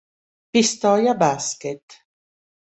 Pistoia 0.51 1.13
Basket 1.13 1.85